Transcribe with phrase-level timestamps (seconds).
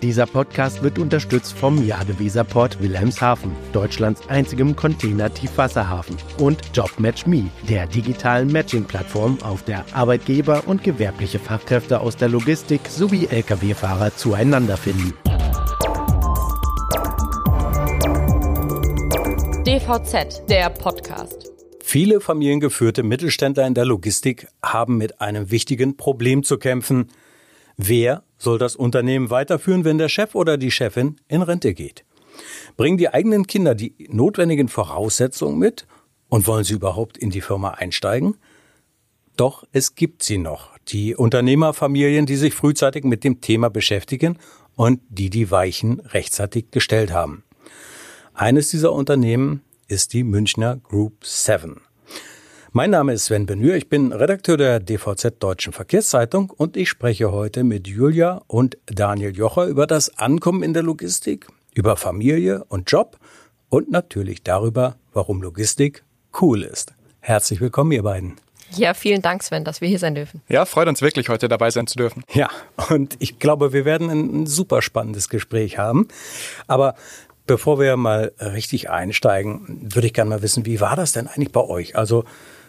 [0.00, 9.38] Dieser Podcast wird unterstützt vom Jadeweserport Wilhelmshaven, Deutschlands einzigem Container-Tiefwasserhafen, und JobMatchMe, der digitalen Matching-Plattform,
[9.42, 15.14] auf der Arbeitgeber und gewerbliche Fachkräfte aus der Logistik sowie Lkw-Fahrer zueinander finden.
[19.66, 21.50] DVZ, der Podcast.
[21.82, 27.10] Viele familiengeführte Mittelständler in der Logistik haben mit einem wichtigen Problem zu kämpfen.
[27.76, 32.04] Wer soll das Unternehmen weiterführen, wenn der Chef oder die Chefin in Rente geht?
[32.76, 35.86] Bringen die eigenen Kinder die notwendigen Voraussetzungen mit
[36.28, 38.36] und wollen sie überhaupt in die Firma einsteigen?
[39.36, 44.38] Doch es gibt sie noch, die Unternehmerfamilien, die sich frühzeitig mit dem Thema beschäftigen
[44.74, 47.44] und die die Weichen rechtzeitig gestellt haben.
[48.34, 51.80] Eines dieser Unternehmen ist die Münchner Group 7.
[52.72, 57.32] Mein Name ist Sven Benür, ich bin Redakteur der DVZ Deutschen Verkehrszeitung und ich spreche
[57.32, 62.90] heute mit Julia und Daniel Jocher über das Ankommen in der Logistik, über Familie und
[62.90, 63.16] Job
[63.70, 66.04] und natürlich darüber, warum Logistik
[66.42, 66.92] cool ist.
[67.20, 68.36] Herzlich willkommen, ihr beiden.
[68.72, 70.42] Ja, vielen Dank, Sven, dass wir hier sein dürfen.
[70.50, 72.22] Ja, freut uns wirklich, heute dabei sein zu dürfen.
[72.34, 72.50] Ja,
[72.90, 76.06] und ich glaube, wir werden ein, super spannendes Gespräch haben.
[76.66, 76.96] Aber
[77.46, 81.50] bevor wir mal richtig einsteigen, würde ich gerne mal wissen, wie war das denn eigentlich
[81.50, 81.96] bei euch?
[81.96, 82.24] Also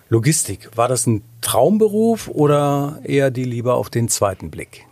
[0.10, 4.88] Logistik, war das ein Traumberuf oder eher die Liebe auf den zweiten Blick?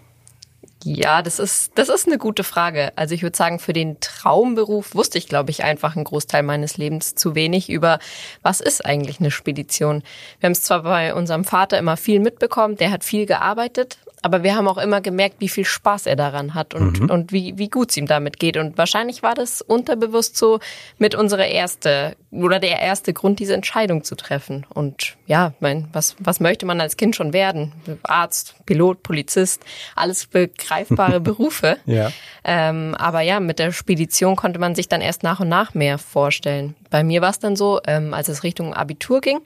[0.84, 2.94] Ja, das ist, das ist eine gute Frage.
[2.96, 6.78] Also ich würde sagen, für den Traumberuf wusste ich, glaube ich, einfach einen Großteil meines
[6.78, 7.98] Lebens zu wenig über,
[8.44, 10.04] was ist eigentlich eine Spedition.
[10.40, 14.44] Wir haben es zwar bei unserem Vater immer viel mitbekommen, der hat viel gearbeitet, aber
[14.44, 17.10] wir haben auch immer gemerkt, wie viel Spaß er daran hat und, mhm.
[17.10, 18.58] und wie, wie gut es ihm damit geht.
[18.58, 20.60] Und wahrscheinlich war das unterbewusst so
[20.98, 24.66] mit unserer erste oder der erste Grund, diese Entscheidung zu treffen.
[24.74, 27.74] Und ja, mein, was, was möchte man als Kind schon werden?
[28.04, 29.64] Arzt, Pilot, Polizist,
[29.96, 31.78] alles begreifbare Berufe.
[31.86, 32.12] ja.
[32.50, 35.98] Ähm, aber ja, mit der Spedition konnte man sich dann erst nach und nach mehr
[35.98, 36.76] vorstellen.
[36.90, 39.40] Bei mir war es dann so, ähm, als es Richtung Abitur ging,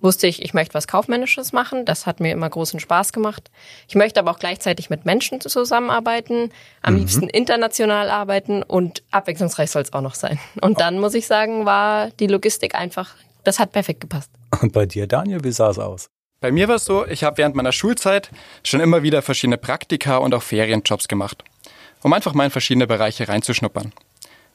[0.00, 1.84] wusste ich, ich möchte was Kaufmännisches machen.
[1.84, 3.50] Das hat mir immer großen Spaß gemacht.
[3.88, 6.50] Ich möchte aber auch gleichzeitig mit Menschen zusammenarbeiten,
[6.82, 7.00] am mhm.
[7.00, 10.38] liebsten international arbeiten und abwechslungsreich soll es auch noch sein.
[10.60, 13.14] Und dann muss ich sagen, war die Logistik einfach,
[13.44, 14.30] das hat perfekt gepasst.
[14.60, 16.10] Und bei dir, Daniel, wie sah es aus?
[16.40, 18.30] Bei mir war es so, ich habe während meiner Schulzeit
[18.62, 21.42] schon immer wieder verschiedene Praktika und auch Ferienjobs gemacht,
[22.02, 23.92] um einfach mal in verschiedene Bereiche reinzuschnuppern.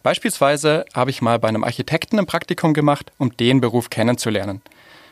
[0.03, 4.62] Beispielsweise habe ich mal bei einem Architekten ein Praktikum gemacht, um den Beruf kennenzulernen.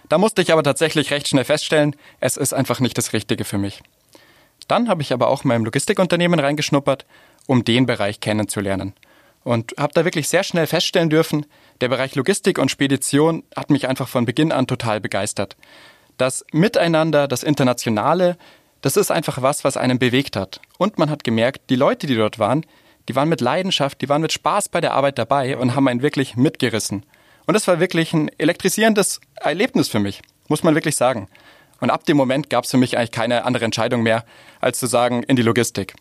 [0.10, 3.58] Da musste ich aber tatsächlich recht schnell feststellen, es ist einfach nicht das Richtige für
[3.58, 3.82] mich.
[4.68, 7.06] Dann habe ich aber auch mal im Logistikunternehmen reingeschnuppert,
[7.48, 8.94] um den Bereich kennenzulernen.
[9.44, 11.46] Und habe da wirklich sehr schnell feststellen dürfen,
[11.80, 15.56] der Bereich Logistik und Spedition hat mich einfach von Beginn an total begeistert.
[16.18, 18.38] Das Miteinander, das Internationale,
[18.82, 20.60] das ist einfach was, was einen bewegt hat.
[20.78, 22.66] Und man hat gemerkt, die Leute, die dort waren,
[23.10, 26.02] die waren mit Leidenschaft, die waren mit Spaß bei der Arbeit dabei und haben einen
[26.02, 27.06] wirklich mitgerissen.
[27.46, 31.28] Und das war wirklich ein elektrisierendes Erlebnis für mich, muss man wirklich sagen.
[31.80, 34.24] Und ab dem Moment gab es für mich eigentlich keine andere Entscheidung mehr,
[34.60, 35.96] als zu sagen, in die Logistik.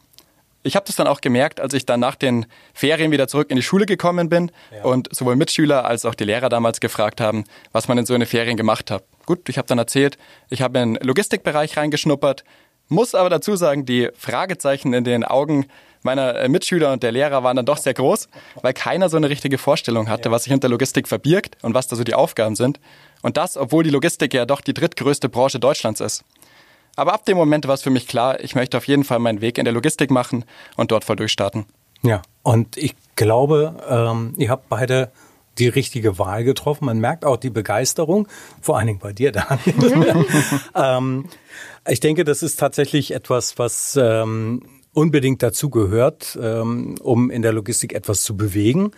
[0.63, 2.45] Ich habe das dann auch gemerkt, als ich dann nach den
[2.75, 4.85] Ferien wieder zurück in die Schule gekommen bin ja.
[4.85, 8.27] und sowohl Mitschüler als auch die Lehrer damals gefragt haben, was man in so eine
[8.27, 9.05] Ferien gemacht hat.
[9.25, 10.19] Gut, ich habe dann erzählt,
[10.51, 12.45] ich habe in den Logistikbereich reingeschnuppert,
[12.89, 15.67] muss aber dazu sagen, die Fragezeichen in den Augen
[16.03, 18.29] meiner äh, Mitschüler und der Lehrer waren dann doch sehr groß,
[18.63, 21.97] weil keiner so eine richtige Vorstellung hatte, was sich hinter Logistik verbirgt und was da
[21.97, 22.81] so die Aufgaben sind.
[23.23, 26.25] Und das, obwohl die Logistik ja doch die drittgrößte Branche Deutschlands ist.
[26.97, 29.41] Aber ab dem Moment war es für mich klar, ich möchte auf jeden Fall meinen
[29.41, 30.45] Weg in der Logistik machen
[30.77, 31.67] und dort voll durchstarten.
[32.03, 35.11] Ja, und ich glaube, ähm, ihr habt beide
[35.59, 36.87] die richtige Wahl getroffen.
[36.87, 38.27] Man merkt auch die Begeisterung,
[38.61, 40.27] vor allen Dingen bei dir, Daniel.
[40.75, 41.27] ähm,
[41.87, 44.63] ich denke, das ist tatsächlich etwas, was ähm,
[44.93, 48.91] unbedingt dazu gehört, ähm, um in der Logistik etwas zu bewegen.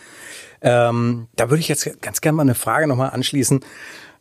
[0.61, 3.61] Ähm, da würde ich jetzt ganz gerne mal eine Frage nochmal anschließen.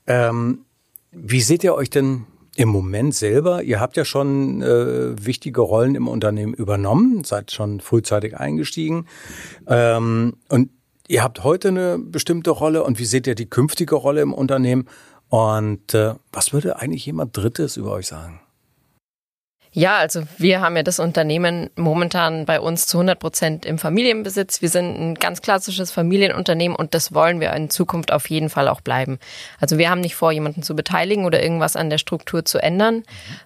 [0.07, 0.65] Ähm,
[1.11, 3.63] wie seht ihr euch denn im Moment selber?
[3.63, 9.07] Ihr habt ja schon äh, wichtige Rollen im Unternehmen übernommen, seid schon frühzeitig eingestiegen.
[9.67, 10.69] Ähm, und
[11.07, 14.87] ihr habt heute eine bestimmte Rolle und wie seht ihr die künftige Rolle im Unternehmen?
[15.29, 18.41] Und äh, was würde eigentlich jemand Drittes über euch sagen?
[19.73, 24.61] Ja, also wir haben ja das Unternehmen momentan bei uns zu 100 Prozent im Familienbesitz.
[24.61, 28.67] Wir sind ein ganz klassisches Familienunternehmen und das wollen wir in Zukunft auf jeden Fall
[28.67, 29.17] auch bleiben.
[29.61, 33.03] Also wir haben nicht vor, jemanden zu beteiligen oder irgendwas an der Struktur zu ändern.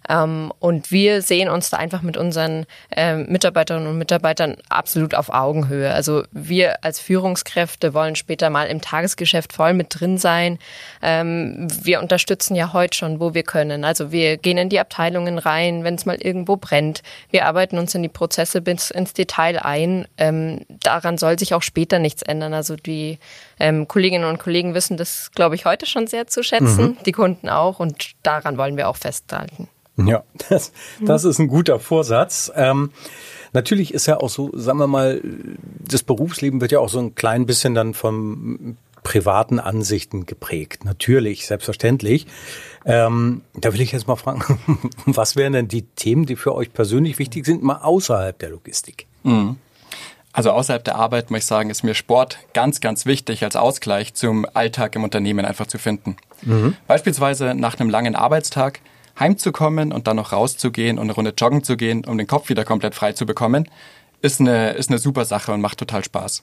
[0.09, 5.29] Ähm, und wir sehen uns da einfach mit unseren äh, Mitarbeiterinnen und Mitarbeitern absolut auf
[5.29, 5.93] Augenhöhe.
[5.93, 10.57] Also wir als Führungskräfte wollen später mal im Tagesgeschäft voll mit drin sein.
[11.03, 13.85] Ähm, wir unterstützen ja heute schon, wo wir können.
[13.85, 17.01] Also wir gehen in die Abteilungen rein, wenn es mal mal irgendwo brennt.
[17.29, 20.07] Wir arbeiten uns in die Prozesse bis ins Detail ein.
[20.17, 22.53] Ähm, daran soll sich auch später nichts ändern.
[22.53, 23.19] Also die
[23.59, 26.97] ähm, Kolleginnen und Kollegen wissen das, glaube ich, heute schon sehr zu schätzen, mhm.
[27.05, 29.67] die Kunden auch und daran wollen wir auch festhalten.
[29.97, 30.71] Ja, das,
[31.01, 32.51] das ist ein guter Vorsatz.
[32.55, 32.91] Ähm,
[33.53, 35.21] natürlich ist ja auch so, sagen wir mal,
[35.79, 40.83] das Berufsleben wird ja auch so ein klein bisschen dann vom privaten Ansichten geprägt.
[40.83, 42.25] Natürlich, selbstverständlich.
[42.85, 44.43] Ähm, da will ich jetzt mal fragen,
[45.05, 49.07] was wären denn die Themen, die für euch persönlich wichtig sind, mal außerhalb der Logistik?
[49.23, 49.57] Mhm.
[50.31, 54.13] Also außerhalb der Arbeit muss ich sagen, ist mir Sport ganz, ganz wichtig als Ausgleich
[54.13, 56.17] zum Alltag im Unternehmen einfach zu finden.
[56.41, 56.75] Mhm.
[56.87, 58.81] Beispielsweise nach einem langen Arbeitstag
[59.17, 62.65] heimzukommen und dann noch rauszugehen und eine Runde joggen zu gehen, um den Kopf wieder
[62.65, 63.69] komplett frei zu bekommen,
[64.25, 66.41] ist eine, ist eine super Sache und macht total Spaß.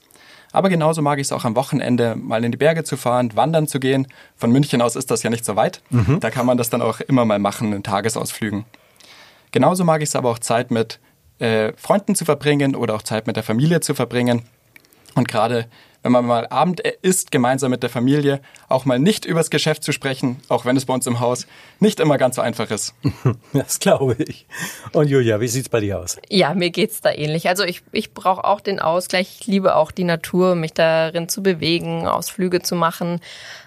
[0.51, 3.67] Aber genauso mag ich es auch am Wochenende, mal in die Berge zu fahren, wandern
[3.67, 4.07] zu gehen.
[4.35, 5.81] Von München aus ist das ja nicht so weit.
[5.89, 6.19] Mhm.
[6.19, 8.65] Da kann man das dann auch immer mal machen in Tagesausflügen.
[9.51, 10.99] Genauso mag ich es aber auch Zeit mit
[11.39, 14.43] äh, Freunden zu verbringen oder auch Zeit mit der Familie zu verbringen.
[15.15, 15.67] Und gerade
[16.03, 19.93] wenn man mal Abend isst, gemeinsam mit der Familie, auch mal nicht übers Geschäft zu
[19.93, 21.47] sprechen, auch wenn es bei uns im Haus
[21.79, 22.93] nicht immer ganz so einfach ist.
[23.53, 24.45] Das glaube ich.
[24.91, 26.17] Und Julia, wie sieht's bei dir aus?
[26.29, 27.47] Ja, mir geht's da ähnlich.
[27.47, 29.37] Also ich, ich brauche auch den Ausgleich.
[29.39, 33.21] Ich liebe auch die Natur, mich darin zu bewegen, Ausflüge zu machen.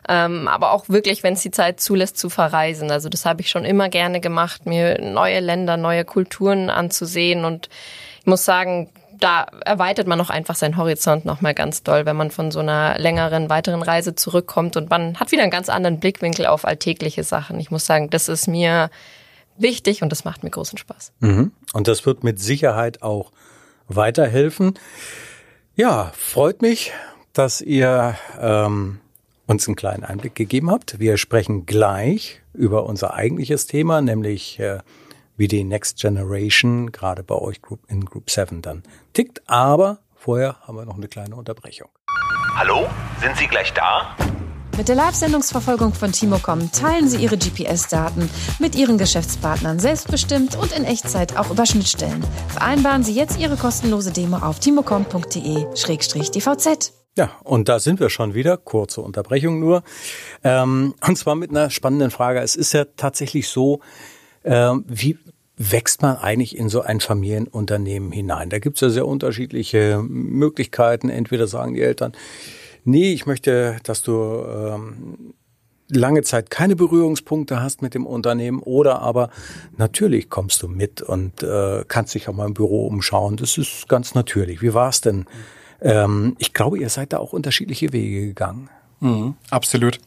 [0.08, 2.90] Ähm, aber auch wirklich, wenn es die Zeit zulässt, zu verreisen.
[2.90, 7.44] Also das habe ich schon immer gerne gemacht, mir neue Länder, neue Kulturen anzusehen.
[7.44, 7.68] Und
[8.20, 12.30] ich muss sagen, da erweitert man auch einfach seinen Horizont nochmal ganz doll, wenn man
[12.30, 16.46] von so einer längeren, weiteren Reise zurückkommt und man hat wieder einen ganz anderen Blickwinkel
[16.46, 17.58] auf alltägliche Sachen.
[17.60, 18.90] Ich muss sagen, das ist mir
[19.56, 21.12] wichtig und das macht mir großen Spaß.
[21.20, 21.52] Mhm.
[21.72, 23.32] Und das wird mit Sicherheit auch
[23.88, 24.74] weiterhelfen.
[25.74, 26.92] Ja, freut mich,
[27.32, 29.00] dass ihr ähm,
[29.46, 30.98] uns einen kleinen Einblick gegeben habt.
[30.98, 34.78] Wir sprechen gleich über unser eigentliches Thema, nämlich äh,
[35.36, 39.48] wie die Next Generation gerade bei euch in Group 7 dann tickt.
[39.48, 41.88] Aber vorher haben wir noch eine kleine Unterbrechung.
[42.54, 42.86] Hallo,
[43.20, 44.16] sind Sie gleich da?
[44.76, 48.28] Mit der Live-Sendungsverfolgung von Timocom teilen Sie Ihre GPS-Daten
[48.58, 52.22] mit Ihren Geschäftspartnern selbstbestimmt und in Echtzeit auch über Schnittstellen.
[52.48, 56.92] Vereinbaren Sie jetzt Ihre kostenlose Demo auf timocom.de-dvz.
[57.16, 58.58] Ja, und da sind wir schon wieder.
[58.58, 59.82] Kurze Unterbrechung nur.
[60.44, 62.40] Ähm, und zwar mit einer spannenden Frage.
[62.40, 63.80] Es ist ja tatsächlich so,
[64.44, 65.16] ähm, wie
[65.56, 68.50] wächst man eigentlich in so ein Familienunternehmen hinein?
[68.50, 71.08] Da gibt es ja sehr unterschiedliche Möglichkeiten.
[71.08, 72.12] Entweder sagen die Eltern,
[72.84, 75.34] nee, ich möchte, dass du ähm,
[75.88, 79.30] lange Zeit keine Berührungspunkte hast mit dem Unternehmen oder aber
[79.76, 83.36] natürlich kommst du mit und äh, kannst dich auch mal im Büro umschauen.
[83.36, 84.62] Das ist ganz natürlich.
[84.62, 85.26] Wie war es denn?
[85.80, 88.68] Ähm, ich glaube, ihr seid da auch unterschiedliche Wege gegangen.
[89.00, 90.00] Mhm, absolut.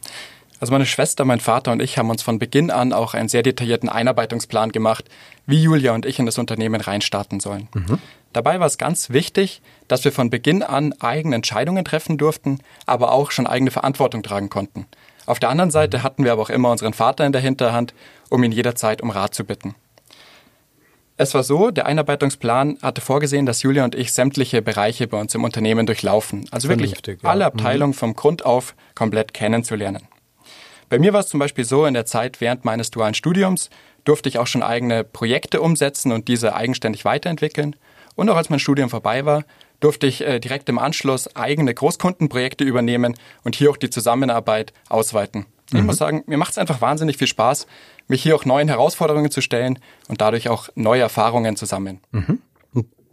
[0.60, 3.44] Also meine Schwester, mein Vater und ich haben uns von Beginn an auch einen sehr
[3.44, 5.06] detaillierten Einarbeitungsplan gemacht,
[5.46, 7.70] wie Julia und ich in das Unternehmen reinstarten sollen.
[7.74, 8.00] Mhm.
[8.34, 13.12] Dabei war es ganz wichtig, dass wir von Beginn an eigene Entscheidungen treffen durften, aber
[13.12, 14.86] auch schon eigene Verantwortung tragen konnten.
[15.26, 17.94] Auf der anderen Seite hatten wir aber auch immer unseren Vater in der Hinterhand,
[18.30, 19.76] um ihn jederzeit um Rat zu bitten.
[21.18, 25.36] Es war so, der Einarbeitungsplan hatte vorgesehen, dass Julia und ich sämtliche Bereiche bei uns
[25.36, 26.48] im Unternehmen durchlaufen.
[26.50, 27.98] Also wirklich alle Abteilungen mhm.
[27.98, 30.08] vom Grund auf komplett kennenzulernen.
[30.90, 33.70] Bei mir war es zum Beispiel so, in der Zeit während meines dualen Studiums
[34.04, 37.76] durfte ich auch schon eigene Projekte umsetzen und diese eigenständig weiterentwickeln.
[38.16, 39.44] Und auch als mein Studium vorbei war,
[39.80, 45.46] durfte ich äh, direkt im Anschluss eigene Großkundenprojekte übernehmen und hier auch die Zusammenarbeit ausweiten.
[45.72, 45.80] Mhm.
[45.80, 47.68] Ich muss sagen, mir macht es einfach wahnsinnig viel Spaß,
[48.08, 52.02] mich hier auch neuen Herausforderungen zu stellen und dadurch auch neue Erfahrungen zu sammeln.
[52.12, 52.42] Mhm.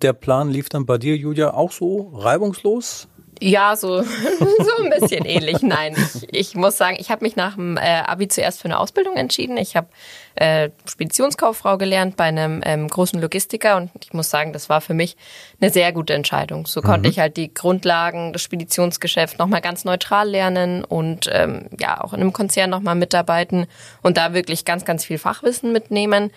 [0.02, 3.08] Der Plan lief dann bei dir, Julia, auch so reibungslos?
[3.40, 5.62] Ja, so, so ein bisschen ähnlich.
[5.62, 8.78] Nein, ich, ich muss sagen, ich habe mich nach dem äh, Abi zuerst für eine
[8.78, 9.56] Ausbildung entschieden.
[9.56, 9.88] Ich habe
[10.36, 14.94] äh, Speditionskauffrau gelernt bei einem ähm, großen Logistiker und ich muss sagen, das war für
[14.94, 15.16] mich
[15.60, 16.66] eine sehr gute Entscheidung.
[16.66, 16.84] So mhm.
[16.84, 22.12] konnte ich halt die Grundlagen des Speditionsgeschäfts nochmal ganz neutral lernen und ähm, ja auch
[22.14, 23.66] in einem Konzern nochmal mitarbeiten
[24.02, 26.30] und da wirklich ganz, ganz viel Fachwissen mitnehmen.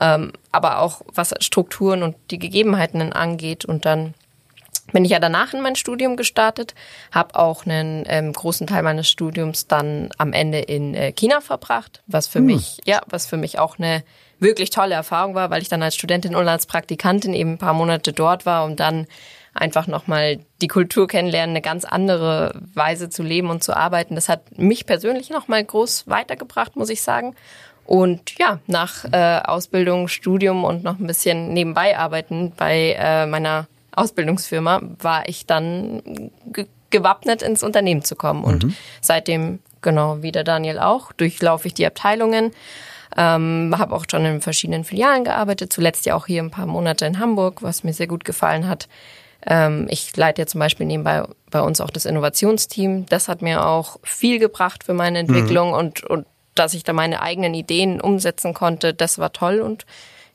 [0.00, 4.14] Ähm, aber auch was Strukturen und die Gegebenheiten angeht und dann
[4.92, 6.74] bin ich ja danach in mein Studium gestartet,
[7.12, 12.02] habe auch einen ähm, großen Teil meines Studiums dann am Ende in äh, China verbracht,
[12.06, 12.46] was für hm.
[12.46, 14.02] mich, ja, was für mich auch eine
[14.38, 17.74] wirklich tolle Erfahrung war, weil ich dann als Studentin und als Praktikantin eben ein paar
[17.74, 19.06] Monate dort war und dann
[19.52, 24.14] einfach nochmal die Kultur kennenlernen, eine ganz andere Weise zu leben und zu arbeiten.
[24.14, 27.34] Das hat mich persönlich nochmal groß weitergebracht, muss ich sagen.
[27.84, 33.66] Und ja, nach äh, Ausbildung, Studium und noch ein bisschen nebenbei arbeiten bei äh, meiner
[33.92, 36.30] Ausbildungsfirma war ich dann
[36.90, 38.44] gewappnet ins Unternehmen zu kommen.
[38.44, 38.74] Und mhm.
[39.00, 42.52] seitdem, genau wie der Daniel auch, durchlaufe ich die Abteilungen.
[43.16, 47.06] Ähm, habe auch schon in verschiedenen Filialen gearbeitet, zuletzt ja auch hier ein paar Monate
[47.06, 48.88] in Hamburg, was mir sehr gut gefallen hat.
[49.46, 53.06] Ähm, ich leite ja zum Beispiel nebenbei bei uns auch das Innovationsteam.
[53.06, 55.74] Das hat mir auch viel gebracht für meine Entwicklung mhm.
[55.74, 59.86] und, und dass ich da meine eigenen Ideen umsetzen konnte, das war toll und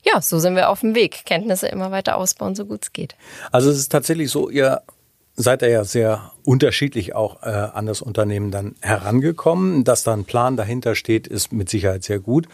[0.05, 1.25] ja, so sind wir auf dem Weg.
[1.25, 3.15] Kenntnisse immer weiter ausbauen, so gut es geht.
[3.51, 4.81] Also es ist tatsächlich so, ihr
[5.35, 9.83] seid ja sehr unterschiedlich auch äh, an das Unternehmen dann herangekommen.
[9.83, 12.47] Dass da ein Plan dahinter steht, ist mit Sicherheit sehr gut.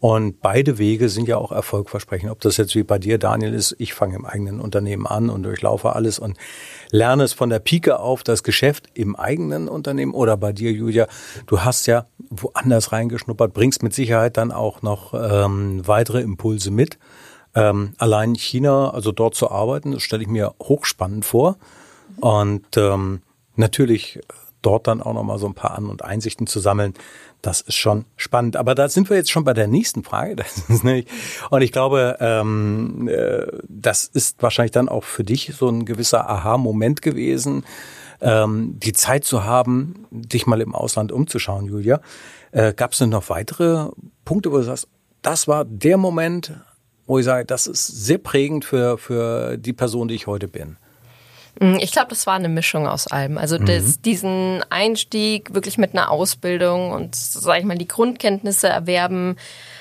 [0.00, 2.30] Und beide Wege sind ja auch erfolgversprechend.
[2.30, 5.42] Ob das jetzt wie bei dir, Daniel, ist, ich fange im eigenen Unternehmen an und
[5.42, 6.38] durchlaufe alles und
[6.90, 11.06] lerne es von der Pike auf, das Geschäft im eigenen Unternehmen oder bei dir, Julia,
[11.46, 16.98] du hast ja woanders reingeschnuppert, bringst mit Sicherheit dann auch noch ähm, weitere Impulse mit.
[17.54, 21.58] Ähm, allein China, also dort zu arbeiten, das stelle ich mir hochspannend vor.
[22.20, 23.20] Und ähm,
[23.56, 24.20] natürlich
[24.62, 26.94] dort dann auch nochmal so ein paar An- und Einsichten zu sammeln,
[27.42, 28.56] das ist schon spannend.
[28.56, 30.44] Aber da sind wir jetzt schon bei der nächsten Frage.
[31.50, 36.28] Und ich glaube, ähm, äh, das ist wahrscheinlich dann auch für dich so ein gewisser
[36.28, 37.64] Aha-Moment gewesen,
[38.20, 42.00] ähm, die Zeit zu haben, dich mal im Ausland umzuschauen, Julia.
[42.52, 43.88] Äh, Gab es denn noch weitere
[44.24, 44.88] Punkte, wo du sagst,
[45.22, 46.52] das war der Moment,
[47.06, 50.76] wo ich sage, das ist sehr prägend für, für die Person, die ich heute bin?
[51.58, 53.38] Mm, ich glaube, das war eine Mischung aus allem.
[53.38, 53.66] Also mhm.
[53.66, 59.36] das, diesen Einstieg wirklich mit einer Ausbildung und, sag ich mal, die Grundkenntnisse erwerben,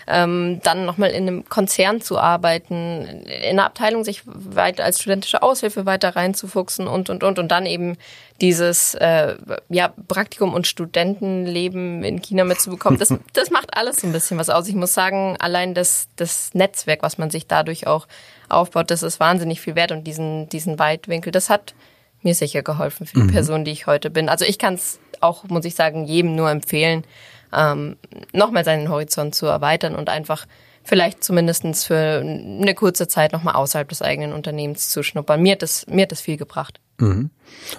[0.08, 5.44] ähm, dann nochmal in einem Konzern zu arbeiten, in einer Abteilung sich weiter als studentische
[5.44, 7.38] Aushilfe weiter reinzufuchsen und, und, und.
[7.38, 7.96] Und dann eben
[8.42, 9.36] dieses äh,
[9.70, 12.98] ja, Praktikum und Studentenleben in China mitzubekommen.
[12.98, 14.68] Das, das macht alles so ein bisschen was aus.
[14.68, 18.08] Ich muss sagen, allein das, das Netzwerk, was man sich dadurch auch
[18.50, 21.74] aufbaut, das ist wahnsinnig viel wert und diesen, diesen Weitwinkel, das hat
[22.22, 23.32] mir sicher geholfen für die mhm.
[23.32, 24.29] Person, die ich heute bin.
[24.29, 27.03] Also ich kann es auch, muss ich sagen, jedem nur empfehlen,
[27.53, 27.98] ähm,
[28.34, 30.46] nochmal seinen Horizont zu erweitern und einfach
[30.84, 35.41] vielleicht zumindestens für eine kurze Zeit nochmal außerhalb des eigenen Unternehmens zu schnuppern.
[35.41, 36.79] Mir hat das, mir hat das viel gebracht.
[36.98, 37.29] Mhm.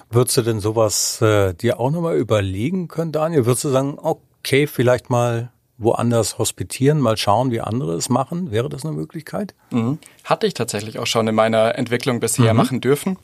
[0.09, 3.45] Würdest du denn sowas äh, dir auch nochmal überlegen können, Daniel?
[3.45, 5.51] Würdest du sagen, okay, vielleicht mal
[5.81, 8.51] woanders hospitieren, mal schauen, wie andere es machen?
[8.51, 9.53] Wäre das eine Möglichkeit?
[9.71, 9.99] Mhm.
[10.23, 12.57] Hatte ich tatsächlich auch schon in meiner Entwicklung bisher mhm.
[12.57, 13.17] machen dürfen.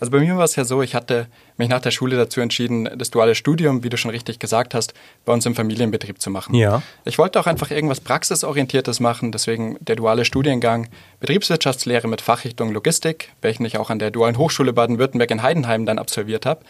[0.00, 1.26] Also bei mir war es ja so, ich hatte
[1.58, 4.94] mich nach der Schule dazu entschieden, das duale Studium, wie du schon richtig gesagt hast,
[5.26, 6.54] bei uns im Familienbetrieb zu machen.
[6.54, 6.82] Ja.
[7.04, 10.88] Ich wollte auch einfach irgendwas Praxisorientiertes machen, deswegen der duale Studiengang
[11.20, 15.98] Betriebswirtschaftslehre mit Fachrichtung Logistik, welchen ich auch an der Dualen Hochschule Baden-Württemberg in Heidenheim dann
[15.98, 16.64] absolviert habe,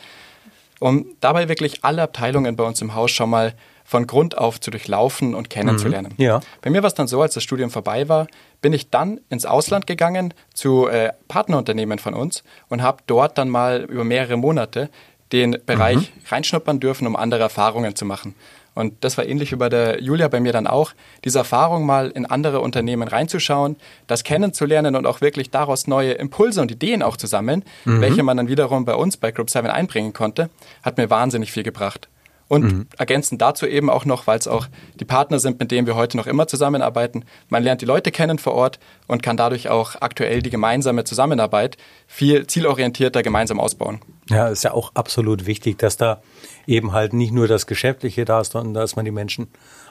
[0.81, 3.55] um dabei wirklich alle Abteilungen bei uns im Haus schon mal
[3.91, 6.15] von Grund auf zu durchlaufen und kennenzulernen.
[6.17, 6.25] Mhm.
[6.25, 6.41] Ja.
[6.63, 8.29] Bei mir war es dann so, als das Studium vorbei war,
[8.63, 13.49] bin ich dann ins Ausland gegangen zu äh, Partnerunternehmen von uns und habe dort dann
[13.49, 14.91] mal über mehrere Monate
[15.33, 16.23] den Bereich mhm.
[16.29, 18.37] reinschnuppern dürfen, um andere Erfahrungen zu machen.
[18.75, 20.93] Und das war ähnlich wie bei der Julia bei mir dann auch,
[21.25, 23.75] diese Erfahrung mal in andere Unternehmen reinzuschauen,
[24.07, 28.01] das kennenzulernen und auch wirklich daraus neue Impulse und Ideen auch zu sammeln, mhm.
[28.01, 30.49] welche man dann wiederum bei uns bei Group 7 einbringen konnte,
[30.85, 32.09] hat mir wahnsinnig viel gebracht.
[32.51, 32.87] Und mhm.
[32.99, 34.67] ergänzend dazu eben auch noch, weil es auch
[34.99, 37.25] die Partner sind, mit denen wir heute noch immer zusammenarbeiten.
[37.49, 41.77] Man lernt die Leute kennen vor Ort und kann dadurch auch aktuell die gemeinsame Zusammenarbeit
[42.09, 44.01] viel zielorientierter gemeinsam ausbauen.
[44.29, 46.23] Ja, ist ja auch absolut wichtig, dass da
[46.67, 49.47] eben halt nicht nur das Geschäftliche da ist, sondern dass man die Menschen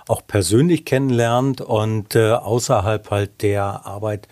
[0.09, 4.27] auch persönlich kennenlernt und äh, außerhalb halt der Arbeit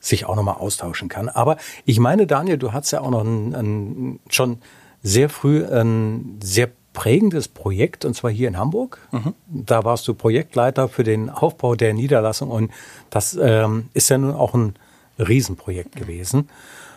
[0.00, 1.28] sich auch nochmal austauschen kann.
[1.28, 4.60] Aber ich meine, Daniel, du hast ja auch noch ein, ein, schon
[5.02, 8.98] sehr früh ein sehr prägendes Projekt, und zwar hier in Hamburg.
[9.12, 9.34] Mhm.
[9.48, 12.72] Da warst du Projektleiter für den Aufbau der Niederlassung und
[13.10, 14.74] das ähm, ist ja nun auch ein
[15.18, 16.48] Riesenprojekt gewesen.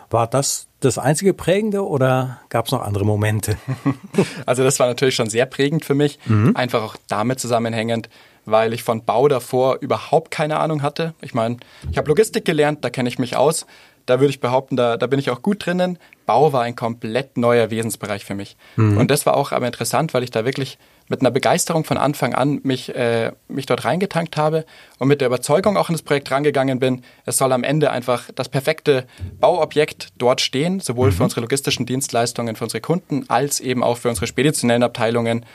[0.09, 3.57] War das das einzige prägende oder gab es noch andere Momente?
[4.45, 6.55] Also das war natürlich schon sehr prägend für mich, mhm.
[6.55, 8.09] einfach auch damit zusammenhängend,
[8.45, 11.13] weil ich von Bau davor überhaupt keine Ahnung hatte.
[11.21, 11.57] Ich meine,
[11.91, 13.65] ich habe Logistik gelernt, da kenne ich mich aus,
[14.09, 15.99] da würde ich behaupten, da, da bin ich auch gut drinnen.
[16.25, 18.57] Bau war ein komplett neuer Wesensbereich für mich.
[18.75, 18.97] Mhm.
[18.97, 22.33] Und das war auch aber interessant, weil ich da wirklich mit einer Begeisterung von Anfang
[22.33, 24.65] an mich, äh, mich dort reingetankt habe
[24.99, 28.29] und mit der Überzeugung auch in das Projekt rangegangen bin, es soll am Ende einfach
[28.35, 29.05] das perfekte
[29.39, 31.13] Bauobjekt dort stehen, sowohl mhm.
[31.13, 35.45] für unsere logistischen Dienstleistungen, für unsere Kunden, als eben auch für unsere speditionellen Abteilungen.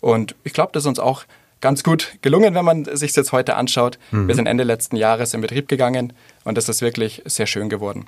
[0.00, 1.24] Und ich glaube, das ist uns auch
[1.62, 3.98] ganz gut gelungen, wenn man sich jetzt heute anschaut.
[4.10, 4.28] Mhm.
[4.28, 6.12] Wir sind Ende letzten Jahres in Betrieb gegangen
[6.44, 8.06] und das ist wirklich sehr schön geworden.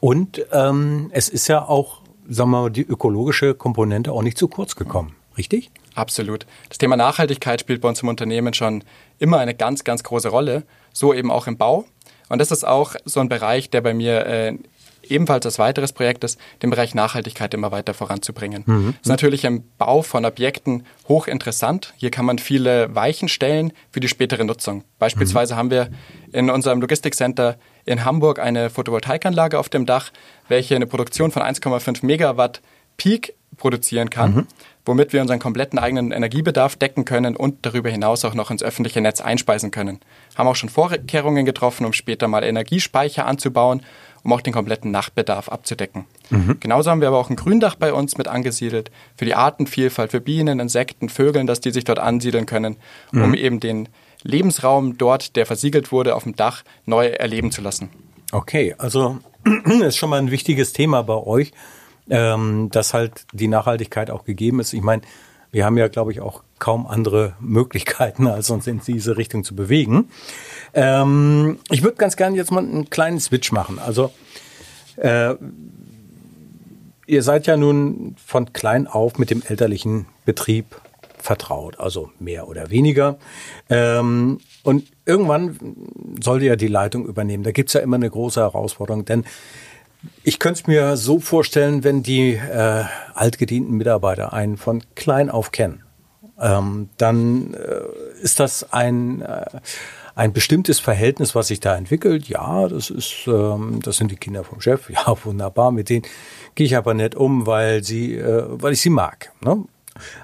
[0.00, 4.48] Und ähm, es ist ja auch, sagen wir mal, die ökologische Komponente auch nicht zu
[4.48, 5.70] kurz gekommen, richtig?
[5.94, 6.46] Absolut.
[6.68, 8.84] Das Thema Nachhaltigkeit spielt bei uns im Unternehmen schon
[9.18, 11.86] immer eine ganz, ganz große Rolle, so eben auch im Bau.
[12.28, 14.58] Und das ist auch so ein Bereich, der bei mir äh,
[15.10, 18.64] ebenfalls als weiteres Projekt ist, den Bereich Nachhaltigkeit immer weiter voranzubringen.
[18.66, 18.86] Mhm.
[18.86, 21.94] Das ist natürlich im Bau von Objekten hochinteressant.
[21.96, 24.84] Hier kann man viele Weichen stellen für die spätere Nutzung.
[24.98, 25.58] Beispielsweise mhm.
[25.58, 25.90] haben wir
[26.32, 30.10] in unserem Logistikcenter in Hamburg eine Photovoltaikanlage auf dem Dach,
[30.48, 32.60] welche eine Produktion von 1,5 Megawatt
[32.96, 34.46] Peak produzieren kann, mhm.
[34.84, 39.00] womit wir unseren kompletten eigenen Energiebedarf decken können und darüber hinaus auch noch ins öffentliche
[39.00, 40.00] Netz einspeisen können.
[40.36, 43.82] Haben auch schon Vorkehrungen getroffen, um später mal Energiespeicher anzubauen,
[44.26, 46.04] um auch den kompletten Nachtbedarf abzudecken.
[46.30, 46.58] Mhm.
[46.60, 50.20] Genauso haben wir aber auch ein Gründach bei uns mit angesiedelt für die Artenvielfalt, für
[50.20, 52.76] Bienen, Insekten, Vögeln, dass die sich dort ansiedeln können,
[53.12, 53.34] um mhm.
[53.34, 53.88] eben den
[54.22, 57.88] Lebensraum dort, der versiegelt wurde, auf dem Dach neu erleben zu lassen.
[58.32, 59.18] Okay, also
[59.64, 61.52] ist schon mal ein wichtiges Thema bei euch
[62.08, 64.72] ähm, dass halt die Nachhaltigkeit auch gegeben ist.
[64.72, 65.02] Ich meine,
[65.52, 69.54] wir haben ja, glaube ich, auch kaum andere Möglichkeiten, als uns in diese Richtung zu
[69.54, 70.10] bewegen.
[70.76, 73.78] Ähm, ich würde ganz gerne jetzt mal einen kleinen Switch machen.
[73.78, 74.12] Also
[74.96, 75.34] äh,
[77.06, 80.80] ihr seid ja nun von klein auf mit dem elterlichen Betrieb
[81.18, 83.16] vertraut, also mehr oder weniger.
[83.70, 85.76] Ähm, und irgendwann
[86.22, 87.42] sollte ja die Leitung übernehmen.
[87.42, 89.24] Da gibt's ja immer eine große Herausforderung, denn
[90.22, 95.52] ich könnte es mir so vorstellen, wenn die äh, altgedienten Mitarbeiter einen von klein auf
[95.52, 95.82] kennen,
[96.38, 99.46] ähm, dann äh, ist das ein äh,
[100.16, 102.28] ein bestimmtes Verhältnis, was sich da entwickelt.
[102.28, 104.90] Ja, das ist, ähm, das sind die Kinder vom Chef.
[104.90, 105.70] Ja, wunderbar.
[105.70, 106.02] Mit denen
[106.54, 109.30] gehe ich aber nicht um, weil sie, äh, weil ich sie mag.
[109.42, 109.64] Ne?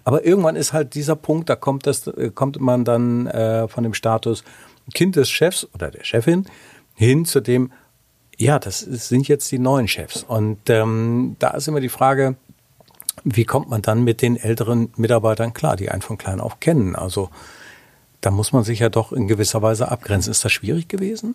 [0.02, 3.84] Aber irgendwann ist halt dieser Punkt, da kommt das, äh, kommt man dann äh, von
[3.84, 4.42] dem Status
[4.94, 6.46] Kind des Chefs oder der Chefin
[6.94, 7.70] hin zu dem
[8.38, 10.24] ja, das sind jetzt die neuen Chefs.
[10.24, 12.34] Und ähm, da ist immer die Frage,
[13.24, 16.96] wie kommt man dann mit den älteren Mitarbeitern klar, die einen von klein auf kennen?
[16.96, 17.30] Also
[18.22, 20.30] da muss man sich ja doch in gewisser Weise abgrenzen.
[20.30, 21.34] Ist das schwierig gewesen?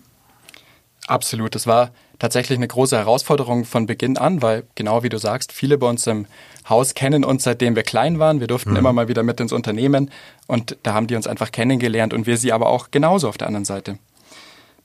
[1.06, 1.54] Absolut.
[1.54, 5.78] Das war tatsächlich eine große Herausforderung von Beginn an, weil genau wie du sagst, viele
[5.78, 6.26] bei uns im
[6.68, 8.40] Haus kennen uns, seitdem wir klein waren.
[8.40, 8.78] Wir durften mhm.
[8.78, 10.12] immer mal wieder mit ins Unternehmen
[10.48, 13.48] und da haben die uns einfach kennengelernt und wir sie aber auch genauso auf der
[13.48, 14.00] anderen Seite.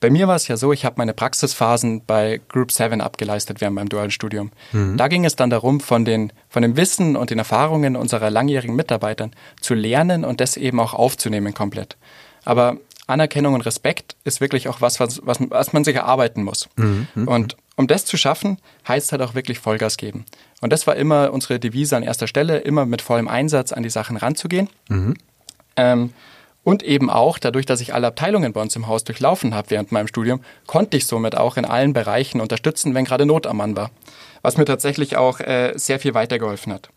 [0.03, 3.77] Bei mir war es ja so, ich habe meine Praxisphasen bei Group 7 abgeleistet während
[3.77, 4.51] meinem dualen Studium.
[4.73, 4.97] Mhm.
[4.97, 8.75] Da ging es dann darum, von, den, von dem Wissen und den Erfahrungen unserer langjährigen
[8.75, 11.97] Mitarbeitern zu lernen und das eben auch aufzunehmen komplett.
[12.45, 16.69] Aber Anerkennung und Respekt ist wirklich auch was, was, was, was man sich erarbeiten muss.
[16.75, 17.07] Mhm.
[17.29, 20.25] Und um das zu schaffen, heißt halt auch wirklich Vollgas geben.
[20.61, 23.91] Und das war immer unsere Devise an erster Stelle, immer mit vollem Einsatz an die
[23.91, 24.69] Sachen ranzugehen.
[24.89, 25.15] Mhm.
[25.77, 26.13] Ähm,
[26.65, 29.93] und eben auch, dadurch, dass ich alle Abteilungen bei uns im Haus durchlaufen habe während
[29.93, 33.77] meinem Studium, konnte ich somit auch in allen Bereichen unterstützen, wenn gerade Not am Mann
[33.77, 33.91] war.
[34.43, 36.91] Was mir tatsächlich auch äh, sehr viel weitergeholfen hat.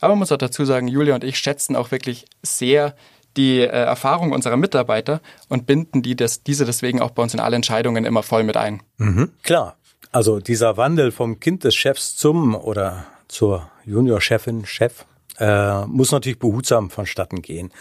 [0.00, 2.94] Aber man muss auch dazu sagen, Julia und ich schätzen auch wirklich sehr
[3.36, 7.40] die äh, Erfahrung unserer Mitarbeiter und binden die das, diese deswegen auch bei uns in
[7.40, 8.82] alle Entscheidungen immer voll mit ein.
[8.98, 9.76] Mhm, klar.
[10.10, 15.06] Also dieser Wandel vom Kind des Chefs zum oder zur Juniorchefin, Chef,
[15.38, 17.72] äh, muss natürlich behutsam vonstatten gehen.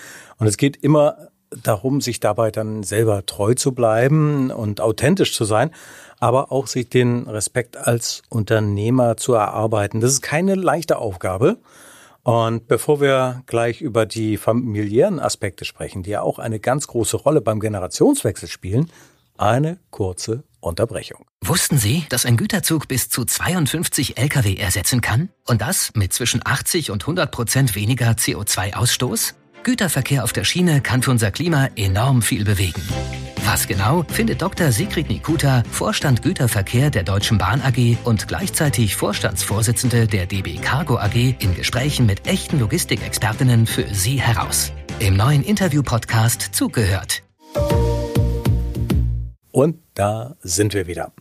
[0.42, 5.46] Und es geht immer darum, sich dabei dann selber treu zu bleiben und authentisch zu
[5.46, 5.70] sein,
[6.20, 10.02] aber auch sich den Respekt als Unternehmer zu erarbeiten.
[10.02, 11.60] Das ist keine leichte Aufgabe.
[12.24, 17.18] Und bevor wir gleich über die familiären Aspekte sprechen, die ja auch eine ganz große
[17.18, 18.92] Rolle beim Generationswechsel spielen,
[19.38, 21.24] eine kurze Unterbrechung.
[21.46, 25.30] Wussten Sie, dass ein Güterzug bis zu 52 Lkw ersetzen kann?
[25.46, 29.36] Und das mit zwischen 80 und 100 Prozent weniger CO2-Ausstoß?
[29.64, 32.82] Güterverkehr auf der Schiene kann für unser Klima enorm viel bewegen.
[33.46, 34.72] Was genau, findet Dr.
[34.72, 41.36] Sigrid Nikuta, Vorstand Güterverkehr der Deutschen Bahn AG und gleichzeitig Vorstandsvorsitzende der DB Cargo AG
[41.40, 44.72] in Gesprächen mit echten Logistikexpertinnen für Sie heraus.
[45.00, 47.24] Im neuen Interview-Podcast Zugehört.
[49.52, 51.12] Und da sind wir wieder.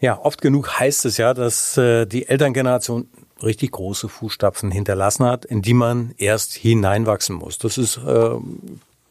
[0.00, 3.08] Ja, oft genug heißt es ja, dass äh, die Elterngeneration
[3.42, 7.58] richtig große Fußstapfen hinterlassen hat, in die man erst hineinwachsen muss.
[7.58, 8.30] Das ist, äh,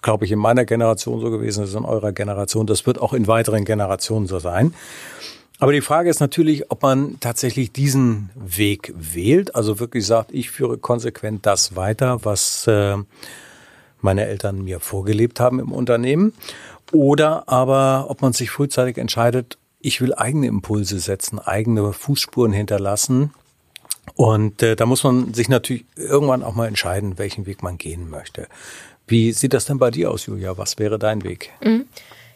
[0.01, 3.13] glaube ich, in meiner Generation so gewesen, das ist in eurer Generation, das wird auch
[3.13, 4.73] in weiteren Generationen so sein.
[5.59, 10.51] Aber die Frage ist natürlich, ob man tatsächlich diesen Weg wählt, also wirklich sagt, ich
[10.51, 12.95] führe konsequent das weiter, was äh,
[13.99, 16.33] meine Eltern mir vorgelebt haben im Unternehmen,
[16.93, 23.31] oder aber ob man sich frühzeitig entscheidet, ich will eigene Impulse setzen, eigene Fußspuren hinterlassen.
[24.15, 28.09] Und äh, da muss man sich natürlich irgendwann auch mal entscheiden, welchen Weg man gehen
[28.09, 28.47] möchte.
[29.07, 30.57] Wie sieht das denn bei dir aus, Julia?
[30.57, 31.51] Was wäre dein Weg?
[31.61, 31.85] Mhm.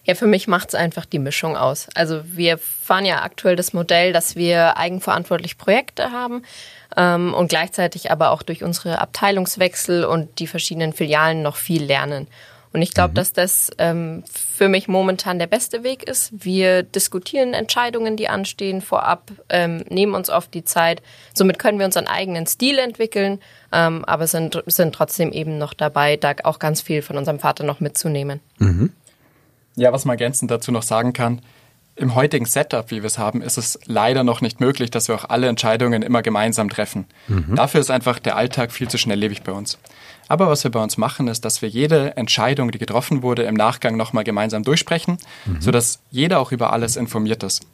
[0.05, 1.87] Ja, für mich macht es einfach die Mischung aus.
[1.95, 6.43] Also wir fahren ja aktuell das Modell, dass wir eigenverantwortlich Projekte haben
[6.97, 12.27] ähm, und gleichzeitig aber auch durch unsere Abteilungswechsel und die verschiedenen Filialen noch viel lernen.
[12.73, 13.15] Und ich glaube, mhm.
[13.15, 16.31] dass das ähm, für mich momentan der beste Weg ist.
[16.33, 21.03] Wir diskutieren Entscheidungen, die anstehen, vorab, ähm, nehmen uns oft die Zeit.
[21.33, 23.39] Somit können wir unseren eigenen Stil entwickeln,
[23.71, 27.63] ähm, aber sind, sind trotzdem eben noch dabei, da auch ganz viel von unserem Vater
[27.63, 28.39] noch mitzunehmen.
[28.57, 28.91] Mhm.
[29.75, 31.41] Ja, was man ergänzend dazu noch sagen kann,
[31.95, 35.15] im heutigen Setup, wie wir es haben, ist es leider noch nicht möglich, dass wir
[35.15, 37.05] auch alle Entscheidungen immer gemeinsam treffen.
[37.27, 37.55] Mhm.
[37.55, 39.77] Dafür ist einfach der Alltag viel zu schnelllebig bei uns.
[40.27, 43.55] Aber was wir bei uns machen, ist, dass wir jede Entscheidung, die getroffen wurde, im
[43.55, 45.61] Nachgang nochmal gemeinsam durchsprechen, mhm.
[45.61, 47.65] sodass jeder auch über alles informiert ist.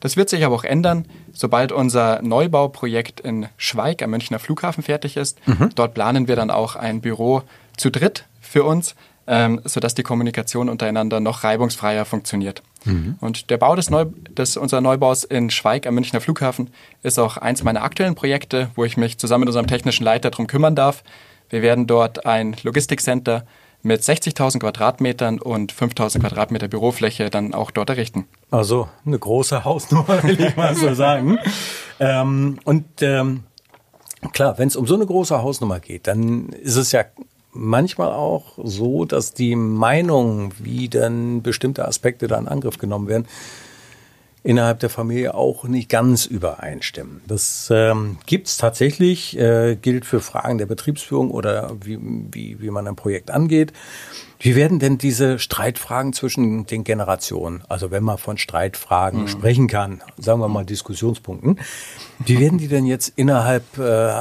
[0.00, 5.16] Das wird sich aber auch ändern, sobald unser Neubauprojekt in Schweig am Münchner Flughafen fertig
[5.16, 5.38] ist.
[5.46, 5.70] Mhm.
[5.76, 7.42] Dort planen wir dann auch ein Büro
[7.76, 8.96] zu dritt für uns,
[9.28, 12.62] ähm, sodass die Kommunikation untereinander noch reibungsfreier funktioniert.
[12.84, 13.14] Mhm.
[13.20, 16.70] Und der Bau des, Neu des unserer Neubaus in Schweig am Münchner Flughafen
[17.04, 20.48] ist auch eins meiner aktuellen Projekte, wo ich mich zusammen mit unserem technischen Leiter darum
[20.48, 21.04] kümmern darf.
[21.52, 23.44] Wir werden dort ein Logistikcenter
[23.82, 28.26] mit 60.000 Quadratmetern und 5.000 Quadratmeter Bürofläche dann auch dort errichten.
[28.50, 31.38] Also eine große Hausnummer, will ich mal so sagen.
[32.00, 33.42] ähm, und ähm,
[34.32, 37.04] klar, wenn es um so eine große Hausnummer geht, dann ist es ja
[37.52, 43.28] manchmal auch so, dass die Meinung, wie dann bestimmte Aspekte da in Angriff genommen werden,
[44.44, 47.20] innerhalb der Familie auch nicht ganz übereinstimmen.
[47.26, 52.70] Das ähm, gibt es tatsächlich, äh, gilt für Fragen der Betriebsführung oder wie, wie, wie
[52.70, 53.72] man ein Projekt angeht.
[54.40, 59.28] Wie werden denn diese Streitfragen zwischen den Generationen, also wenn man von Streitfragen mhm.
[59.28, 61.60] sprechen kann, sagen wir mal Diskussionspunkten,
[62.26, 64.12] wie werden die denn jetzt innerhalb äh,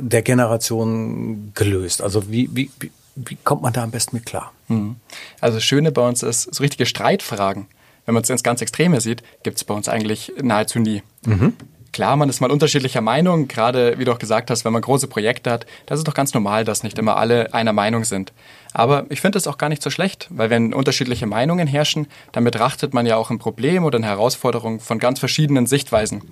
[0.00, 2.02] der Generation gelöst?
[2.02, 4.52] Also wie, wie, wie, wie kommt man da am besten mit klar?
[4.66, 4.96] Mhm.
[5.40, 7.68] Also das Schöne bei uns ist, so richtige Streitfragen,
[8.06, 11.02] wenn man es ins ganz Extreme sieht, gibt es bei uns eigentlich nahezu nie.
[11.24, 11.54] Mhm.
[11.92, 15.08] Klar, man ist mal unterschiedlicher Meinung, gerade wie du auch gesagt hast, wenn man große
[15.08, 18.32] Projekte hat, das ist doch ganz normal, dass nicht immer alle einer Meinung sind.
[18.72, 22.44] Aber ich finde es auch gar nicht so schlecht, weil wenn unterschiedliche Meinungen herrschen, dann
[22.44, 26.22] betrachtet man ja auch ein Problem oder eine Herausforderung von ganz verschiedenen Sichtweisen.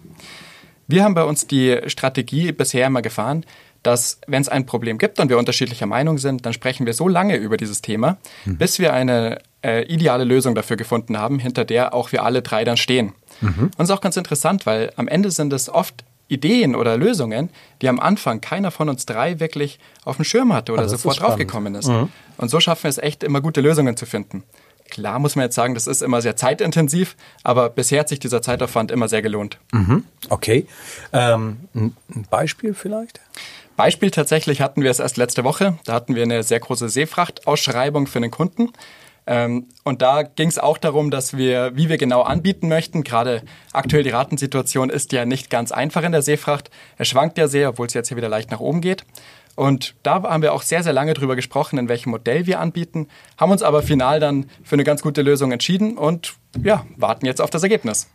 [0.89, 3.45] Wir haben bei uns die Strategie bisher immer gefahren,
[3.83, 7.07] dass wenn es ein Problem gibt und wir unterschiedlicher Meinung sind, dann sprechen wir so
[7.07, 8.57] lange über dieses Thema, mhm.
[8.57, 12.65] bis wir eine äh, ideale Lösung dafür gefunden haben, hinter der auch wir alle drei
[12.65, 13.13] dann stehen.
[13.41, 13.65] Mhm.
[13.65, 17.51] Und es ist auch ganz interessant, weil am Ende sind es oft Ideen oder Lösungen,
[17.83, 21.21] die am Anfang keiner von uns drei wirklich auf dem Schirm hatte oder ah, sofort
[21.21, 21.89] draufgekommen ist.
[21.89, 22.09] Mhm.
[22.37, 24.45] Und so schaffen wir es echt immer gute Lösungen zu finden.
[24.91, 28.43] Klar muss man jetzt sagen, das ist immer sehr zeitintensiv, aber bisher hat sich dieser
[28.43, 29.59] Zeitaufwand immer sehr gelohnt.
[29.73, 30.05] Mhm.
[30.29, 30.67] Okay.
[31.13, 31.95] Ähm, ein
[32.29, 33.21] Beispiel vielleicht?
[33.77, 35.79] Beispiel tatsächlich hatten wir es erst letzte Woche.
[35.85, 38.73] Da hatten wir eine sehr große Seefrachtausschreibung für einen Kunden.
[39.27, 43.05] Ähm, und da ging es auch darum, dass wir, wie wir genau anbieten möchten.
[43.05, 46.71] Gerade aktuell die Ratensituation ist ja nicht ganz einfach in der Seefracht.
[46.97, 49.05] Er schwankt ja sehr, obwohl es jetzt hier wieder leicht nach oben geht.
[49.57, 53.09] Und da haben wir auch sehr, sehr lange drüber gesprochen, in welchem Modell wir anbieten,
[53.37, 57.41] haben uns aber final dann für eine ganz gute Lösung entschieden und ja, warten jetzt
[57.41, 58.09] auf das Ergebnis.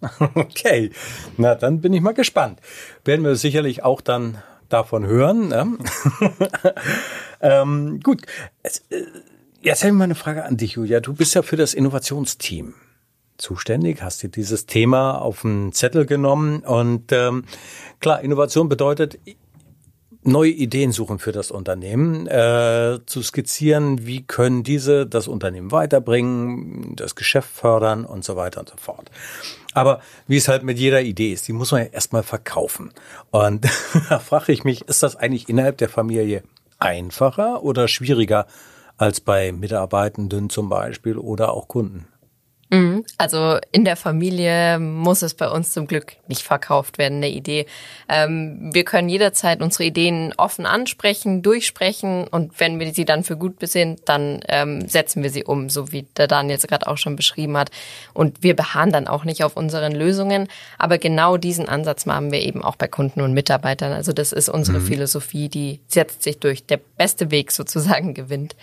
[0.34, 0.92] Okay,
[1.38, 2.60] na dann bin ich mal gespannt.
[3.04, 5.48] Werden wir sicherlich auch dann davon hören.
[5.48, 5.76] Ne?
[7.40, 8.22] ähm, gut,
[8.62, 9.02] es, äh,
[9.60, 11.00] Jetzt habe ich mal eine Frage an dich, Julia.
[11.00, 12.74] Du bist ja für das Innovationsteam
[13.38, 17.44] zuständig, hast dir dieses Thema auf den Zettel genommen und ähm,
[18.00, 19.18] klar, Innovation bedeutet
[20.22, 26.94] neue Ideen suchen für das Unternehmen, äh, zu skizzieren, wie können diese das Unternehmen weiterbringen,
[26.94, 29.10] das Geschäft fördern und so weiter und so fort.
[29.74, 32.92] Aber wie es halt mit jeder Idee ist, die muss man ja erstmal verkaufen.
[33.30, 33.66] Und
[34.08, 36.42] da frage ich mich, ist das eigentlich innerhalb der Familie
[36.78, 38.46] einfacher oder schwieriger,
[38.98, 42.06] als bei Mitarbeitenden zum Beispiel oder auch Kunden.
[42.70, 43.04] Mhm.
[43.16, 47.66] Also in der Familie muss es bei uns zum Glück nicht verkauft werden, eine Idee.
[48.08, 53.36] Ähm, wir können jederzeit unsere Ideen offen ansprechen, durchsprechen und wenn wir sie dann für
[53.36, 57.16] gut besehen, dann ähm, setzen wir sie um, so wie der jetzt gerade auch schon
[57.16, 57.70] beschrieben hat.
[58.12, 62.40] Und wir beharren dann auch nicht auf unseren Lösungen, aber genau diesen Ansatz machen wir
[62.40, 63.92] eben auch bei Kunden und Mitarbeitern.
[63.92, 64.86] Also das ist unsere mhm.
[64.86, 66.66] Philosophie, die setzt sich durch.
[66.66, 68.56] Der beste Weg sozusagen gewinnt.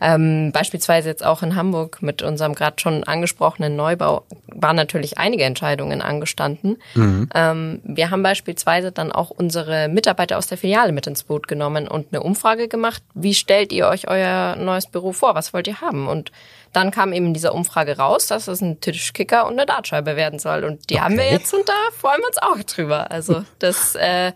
[0.00, 5.44] Ähm, beispielsweise jetzt auch in Hamburg mit unserem gerade schon angesprochenen Neubau waren natürlich einige
[5.44, 6.78] Entscheidungen angestanden.
[6.94, 7.28] Mhm.
[7.34, 11.86] Ähm, wir haben beispielsweise dann auch unsere Mitarbeiter aus der Filiale mit ins Boot genommen
[11.86, 13.02] und eine Umfrage gemacht.
[13.14, 15.34] Wie stellt ihr euch euer neues Büro vor?
[15.34, 16.08] Was wollt ihr haben?
[16.08, 16.32] Und
[16.72, 20.38] dann kam eben in dieser Umfrage raus, dass es ein Tischkicker und eine Dartscheibe werden
[20.38, 20.64] soll.
[20.64, 21.04] Und die okay.
[21.04, 23.10] haben wir jetzt und da freuen wir uns auch drüber.
[23.10, 24.32] Also das äh,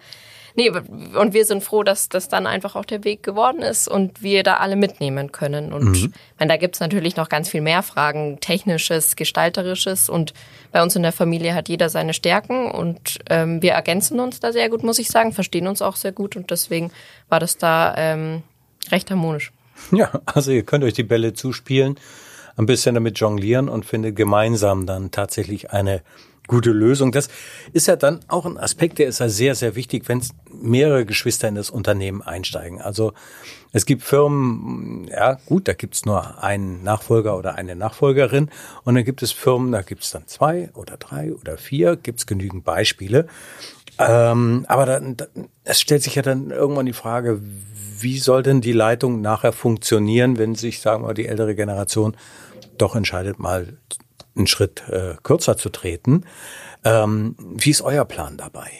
[0.56, 4.22] Nee, und wir sind froh, dass das dann einfach auch der Weg geworden ist und
[4.22, 5.72] wir da alle mitnehmen können.
[5.72, 6.12] Und mhm.
[6.38, 10.08] meine, da gibt's natürlich noch ganz viel mehr Fragen, technisches, gestalterisches.
[10.08, 10.32] Und
[10.70, 14.52] bei uns in der Familie hat jeder seine Stärken und ähm, wir ergänzen uns da
[14.52, 16.92] sehr gut, muss ich sagen, verstehen uns auch sehr gut und deswegen
[17.28, 18.42] war das da ähm,
[18.90, 19.52] recht harmonisch.
[19.90, 21.98] Ja, also ihr könnt euch die Bälle zuspielen,
[22.56, 26.02] ein bisschen damit jonglieren und findet gemeinsam dann tatsächlich eine
[26.46, 27.12] gute Lösung.
[27.12, 27.28] Das
[27.72, 31.48] ist ja dann auch ein Aspekt, der ist ja sehr, sehr wichtig, wenn mehrere Geschwister
[31.48, 32.80] in das Unternehmen einsteigen.
[32.80, 33.12] Also
[33.72, 38.50] es gibt Firmen, ja gut, da gibt's nur einen Nachfolger oder eine Nachfolgerin
[38.84, 42.64] und dann gibt es Firmen, da gibt's dann zwei oder drei oder vier, gibt's genügend
[42.64, 43.26] Beispiele.
[43.98, 45.16] Ähm, aber dann,
[45.64, 47.40] es stellt sich ja dann irgendwann die Frage,
[47.98, 52.16] wie soll denn die Leitung nachher funktionieren, wenn sich, sagen wir, die ältere Generation
[52.76, 53.78] doch entscheidet, mal
[54.36, 56.24] einen Schritt äh, kürzer zu treten.
[56.84, 58.70] Ähm, wie ist euer Plan dabei?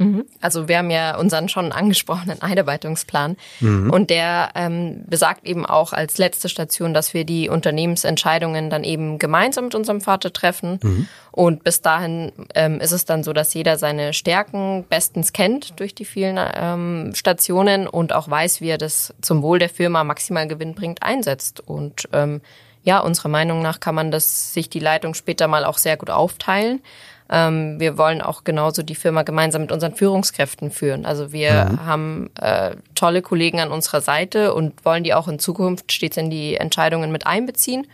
[0.00, 0.24] Mhm.
[0.40, 3.90] Also wir haben ja unseren schon angesprochenen Einarbeitungsplan mhm.
[3.90, 9.18] und der ähm, besagt eben auch als letzte Station, dass wir die Unternehmensentscheidungen dann eben
[9.18, 11.08] gemeinsam mit unserem Vater treffen mhm.
[11.32, 15.94] und bis dahin ähm, ist es dann so, dass jeder seine Stärken bestens kennt durch
[15.94, 20.48] die vielen ähm, Stationen und auch weiß, wie er das zum Wohl der Firma maximal
[20.48, 22.40] gewinnbringend einsetzt und ähm,
[22.82, 26.10] ja, unserer Meinung nach kann man das sich die Leitung später mal auch sehr gut
[26.10, 26.80] aufteilen.
[27.28, 31.06] Ähm, wir wollen auch genauso die Firma gemeinsam mit unseren Führungskräften führen.
[31.06, 31.86] Also wir mhm.
[31.86, 36.30] haben äh, tolle Kollegen an unserer Seite und wollen die auch in Zukunft stets in
[36.30, 37.86] die Entscheidungen mit einbeziehen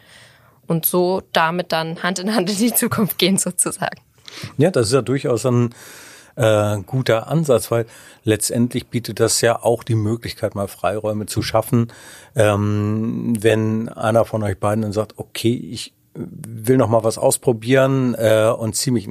[0.67, 4.01] und so damit dann Hand in Hand in die Zukunft gehen sozusagen.
[4.57, 5.71] Ja, das ist ja durchaus ein
[6.37, 7.87] äh, guter Ansatz, weil
[8.25, 11.93] letztendlich bietet das ja auch die Möglichkeit, mal Freiräume zu schaffen.
[12.35, 18.15] Ähm, wenn einer von euch beiden dann sagt, okay, ich will noch mal was ausprobieren
[18.15, 19.09] äh, und ziehe mich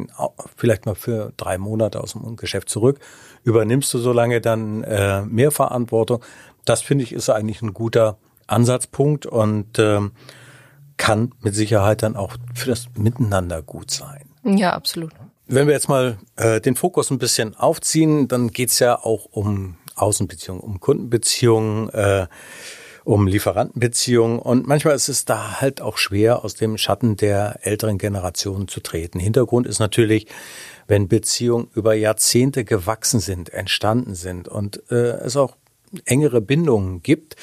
[0.55, 2.99] vielleicht mal für drei Monate aus dem Geschäft zurück,
[3.43, 6.23] übernimmst du so lange dann äh, mehr Verantwortung.
[6.65, 10.11] Das finde ich ist eigentlich ein guter Ansatzpunkt und ähm,
[10.97, 14.25] kann mit Sicherheit dann auch für das Miteinander gut sein.
[14.43, 15.11] Ja, absolut.
[15.47, 19.77] Wenn wir jetzt mal äh, den Fokus ein bisschen aufziehen, dann geht's ja auch um
[19.95, 21.89] Außenbeziehungen, um Kundenbeziehungen.
[21.89, 22.27] Äh,
[23.05, 24.39] um Lieferantenbeziehungen.
[24.39, 28.79] Und manchmal ist es da halt auch schwer, aus dem Schatten der älteren Generation zu
[28.79, 29.19] treten.
[29.19, 30.25] Hintergrund ist natürlich,
[30.87, 35.55] wenn Beziehungen über Jahrzehnte gewachsen sind, entstanden sind und äh, es auch
[36.05, 37.35] engere Bindungen gibt,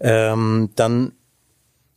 [0.00, 1.12] ähm, dann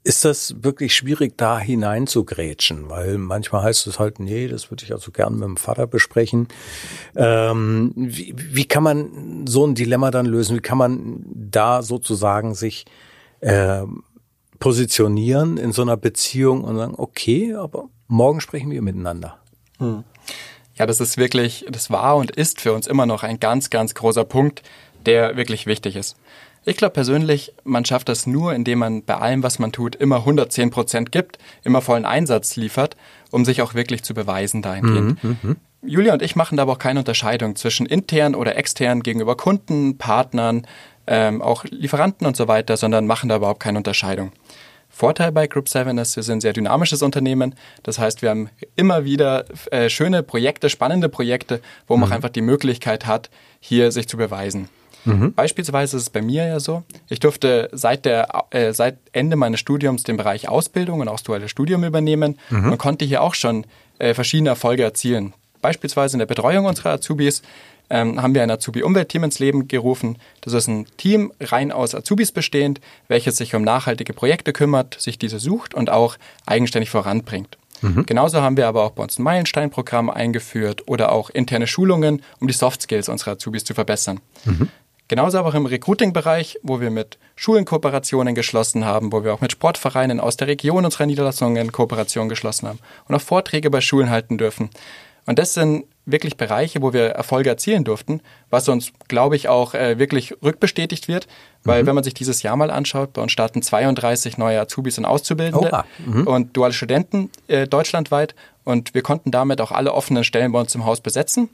[0.03, 4.71] ist das wirklich schwierig, da hinein zu grätschen, weil manchmal heißt es halt, nee, das
[4.71, 6.47] würde ich also gern mit dem Vater besprechen.
[7.15, 10.55] Ähm, wie, wie kann man so ein Dilemma dann lösen?
[10.55, 12.85] Wie kann man da sozusagen sich
[13.41, 13.83] äh,
[14.59, 19.37] positionieren in so einer Beziehung und sagen, okay, aber morgen sprechen wir miteinander.
[19.79, 20.03] Hm.
[20.75, 23.93] Ja, das ist wirklich, das war und ist für uns immer noch ein ganz, ganz
[23.95, 24.63] großer Punkt,
[25.05, 26.15] der wirklich wichtig ist.
[26.69, 30.17] Ich glaube persönlich, man schafft das nur, indem man bei allem, was man tut, immer
[30.17, 32.95] 110 Prozent gibt, immer vollen Einsatz liefert,
[33.31, 35.23] um sich auch wirklich zu beweisen dahingehend.
[35.23, 35.55] Mhm, mh.
[35.81, 39.97] Julia und ich machen da aber auch keine Unterscheidung zwischen intern oder extern gegenüber Kunden,
[39.97, 40.67] Partnern,
[41.07, 44.31] ähm, auch Lieferanten und so weiter, sondern machen da überhaupt keine Unterscheidung.
[44.89, 47.55] Vorteil bei Group 7 ist, wir sind ein sehr dynamisches Unternehmen.
[47.81, 52.11] Das heißt, wir haben immer wieder äh, schöne Projekte, spannende Projekte, wo man mhm.
[52.11, 54.69] auch einfach die Möglichkeit hat, hier sich zu beweisen.
[55.05, 55.33] Mhm.
[55.33, 59.59] Beispielsweise ist es bei mir ja so, ich durfte seit, der, äh, seit Ende meines
[59.59, 62.71] Studiums den Bereich Ausbildung und auch das duale Studium übernehmen mhm.
[62.71, 63.65] und konnte hier auch schon
[63.99, 65.33] äh, verschiedene Erfolge erzielen.
[65.61, 67.41] Beispielsweise in der Betreuung unserer Azubis
[67.89, 70.17] ähm, haben wir ein Azubi-Umweltteam ins Leben gerufen.
[70.41, 75.17] Das ist ein Team rein aus Azubis bestehend, welches sich um nachhaltige Projekte kümmert, sich
[75.17, 77.57] diese sucht und auch eigenständig voranbringt.
[77.81, 78.05] Mhm.
[78.05, 82.47] Genauso haben wir aber auch bei uns ein Meilenstein-Programm eingeführt oder auch interne Schulungen, um
[82.47, 84.19] die Soft Skills unserer Azubis zu verbessern.
[84.45, 84.69] Mhm.
[85.09, 89.41] Genauso aber auch im Recruiting-Bereich, wo wir mit Schulen Kooperationen geschlossen haben, wo wir auch
[89.41, 94.11] mit Sportvereinen aus der Region unserer Niederlassungen Kooperationen geschlossen haben und auch Vorträge bei Schulen
[94.11, 94.69] halten dürfen.
[95.25, 99.73] Und das sind wirklich Bereiche, wo wir Erfolge erzielen durften, was uns, glaube ich, auch
[99.73, 101.27] äh, wirklich rückbestätigt wird.
[101.63, 101.87] Weil mhm.
[101.87, 105.83] wenn man sich dieses Jahr mal anschaut, bei uns starten 32 neue Azubis und Auszubildende
[106.05, 106.27] mhm.
[106.27, 108.35] und duale Studenten äh, deutschlandweit.
[108.63, 111.49] Und wir konnten damit auch alle offenen Stellen bei uns im Haus besetzen.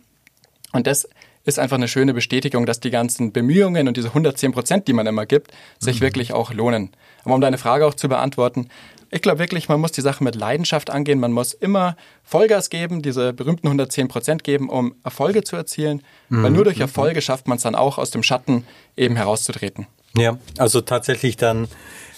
[0.72, 1.08] Und das
[1.46, 5.08] ist einfach eine schöne Bestätigung, dass die ganzen Bemühungen und diese 110 Prozent, die man
[5.08, 6.06] immer gibt, sich mhm.
[6.06, 6.92] wirklich auch lohnen.
[7.24, 8.70] Aber um deine Frage auch zu beantworten,
[9.12, 11.20] ich glaube wirklich, man muss die Sache mit Leidenschaft angehen.
[11.20, 16.02] Man muss immer Vollgas geben, diese berühmten 110 Prozent geben, um Erfolge zu erzielen.
[16.30, 16.44] Mhm.
[16.44, 18.66] Weil nur durch Erfolge schafft man es dann auch, aus dem Schatten
[18.98, 19.88] eben herauszutreten.
[20.18, 21.68] Ja, also tatsächlich dann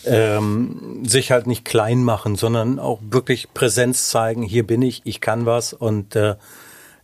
[0.06, 4.44] ähm, sich halt nicht klein machen, sondern auch wirklich Präsenz zeigen.
[4.44, 6.36] Hier bin ich, ich kann was und äh,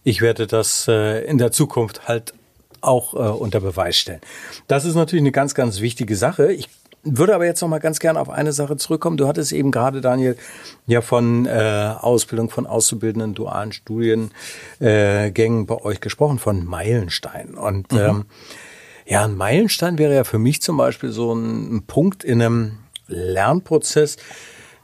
[0.03, 2.33] ich werde das äh, in der Zukunft halt
[2.81, 4.21] auch äh, unter Beweis stellen.
[4.67, 6.51] Das ist natürlich eine ganz, ganz wichtige Sache.
[6.51, 6.69] Ich
[7.03, 9.17] würde aber jetzt noch mal ganz gerne auf eine Sache zurückkommen.
[9.17, 10.37] Du hattest eben gerade, Daniel,
[10.87, 14.31] ja von äh, Ausbildung von auszubildenden dualen Studiengängen
[14.79, 17.55] äh, bei euch gesprochen, von Meilenstein.
[17.55, 17.99] Und mhm.
[17.99, 18.25] ähm,
[19.05, 22.77] Ja, ein Meilenstein wäre ja für mich zum Beispiel so ein, ein Punkt in einem
[23.07, 24.17] Lernprozess,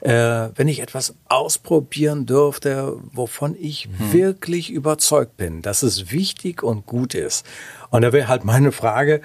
[0.01, 4.13] äh, wenn ich etwas ausprobieren dürfte, wovon ich hm.
[4.13, 7.45] wirklich überzeugt bin, dass es wichtig und gut ist.
[7.89, 9.21] Und da wäre halt meine Frage,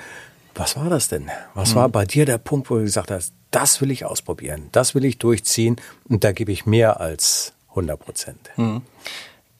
[0.54, 1.30] was war das denn?
[1.54, 1.76] Was hm.
[1.76, 5.04] war bei dir der Punkt, wo du gesagt hast, das will ich ausprobieren, das will
[5.04, 5.76] ich durchziehen
[6.08, 8.50] und da gebe ich mehr als 100 Prozent?
[8.56, 8.82] Hm.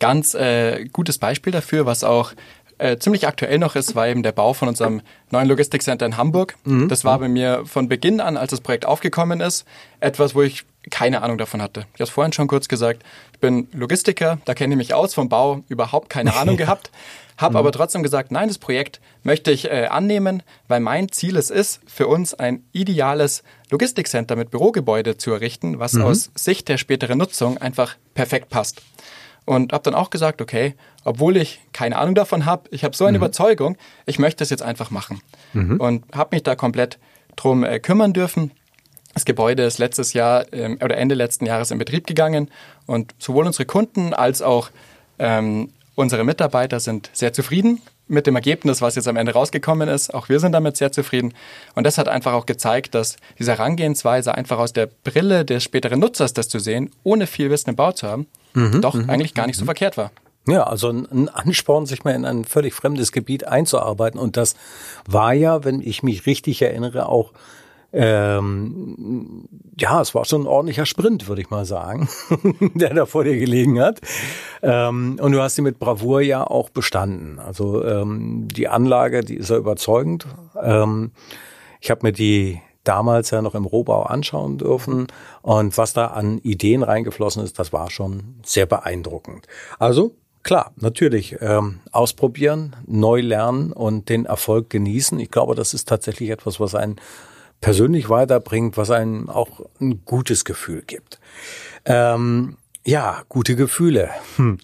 [0.01, 2.33] Ganz äh, gutes Beispiel dafür, was auch
[2.79, 5.01] äh, ziemlich aktuell noch ist, war eben der Bau von unserem
[5.31, 6.57] neuen Logistikcenter in Hamburg.
[6.65, 6.89] Mhm.
[6.89, 9.65] Das war bei mir von Beginn an, als das Projekt aufgekommen ist,
[10.01, 11.81] etwas, wo ich keine Ahnung davon hatte.
[11.95, 13.03] Ich habe es vorhin schon kurz gesagt.
[13.33, 16.91] Ich bin Logistiker, da kenne ich mich aus vom Bau, überhaupt keine Ahnung gehabt.
[17.37, 17.57] Habe mhm.
[17.59, 21.81] aber trotzdem gesagt, nein, das Projekt möchte ich äh, annehmen, weil mein Ziel es ist,
[21.87, 26.03] für uns ein ideales Logistikcenter mit Bürogebäude zu errichten, was mhm.
[26.03, 28.83] aus Sicht der späteren Nutzung einfach perfekt passt
[29.45, 33.05] und habe dann auch gesagt, okay, obwohl ich keine Ahnung davon habe, ich habe so
[33.05, 33.25] eine mhm.
[33.25, 35.21] Überzeugung, ich möchte es jetzt einfach machen.
[35.53, 35.79] Mhm.
[35.79, 36.99] Und habe mich da komplett
[37.37, 38.53] drum äh, kümmern dürfen.
[39.15, 42.51] Das Gebäude ist letztes Jahr ähm, oder Ende letzten Jahres in Betrieb gegangen
[42.87, 44.71] und sowohl unsere Kunden als auch
[45.19, 50.13] ähm, unsere Mitarbeiter sind sehr zufrieden mit dem Ergebnis, was jetzt am Ende rausgekommen ist.
[50.13, 51.33] Auch wir sind damit sehr zufrieden.
[51.75, 56.01] Und das hat einfach auch gezeigt, dass diese Herangehensweise einfach aus der Brille des späteren
[56.01, 59.35] Nutzers das zu sehen, ohne viel Wissen im Bau zu haben, mhm, doch mhm, eigentlich
[59.35, 59.67] gar nicht so mhm.
[59.67, 60.11] verkehrt war.
[60.47, 64.21] Ja, also ein Ansporn, sich mal in ein völlig fremdes Gebiet einzuarbeiten.
[64.21, 64.55] Und das
[65.07, 67.33] war ja, wenn ich mich richtig erinnere, auch
[67.95, 72.09] ähm, ja, es war schon ein ordentlicher Sprint, würde ich mal sagen,
[72.75, 74.01] der da vor dir gelegen hat.
[74.63, 77.39] Ähm, und du hast sie mit Bravour ja auch bestanden.
[77.39, 80.27] Also ähm, die Anlage, die ist ja überzeugend.
[80.61, 81.13] Ähm,
[81.81, 85.07] ich habe mir die damals ja noch im Rohbau anschauen dürfen.
[85.43, 89.47] Und was da an Ideen reingeflossen ist, das war schon sehr beeindruckend.
[89.79, 95.19] Also klar, natürlich ähm, ausprobieren, neu lernen und den Erfolg genießen.
[95.21, 96.97] Ich glaube, das ist tatsächlich etwas, was einen
[97.61, 101.19] persönlich weiterbringt, was einem auch ein gutes Gefühl gibt.
[101.85, 104.11] Ähm, ja, gute Gefühle.
[104.37, 104.59] Hm.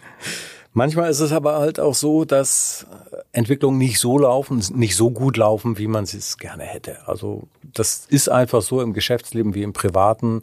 [0.72, 2.86] Manchmal ist es aber halt auch so, dass
[3.32, 7.08] Entwicklungen nicht so laufen, nicht so gut laufen, wie man es gerne hätte.
[7.08, 10.42] Also das ist einfach so im Geschäftsleben wie im Privaten.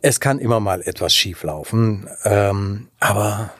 [0.00, 3.50] Es kann immer mal etwas schief laufen, ähm, aber